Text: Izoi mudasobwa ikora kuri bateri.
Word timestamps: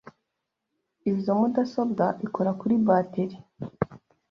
Izoi 1.11 1.37
mudasobwa 1.39 2.05
ikora 2.25 2.51
kuri 2.59 2.75
bateri. 2.87 3.35